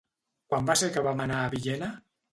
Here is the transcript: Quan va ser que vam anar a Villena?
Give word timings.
Quan 0.53 0.71
va 0.71 0.77
ser 0.83 0.89
que 0.95 1.03
vam 1.09 1.21
anar 1.27 1.39
a 1.43 1.53
Villena? 1.55 1.95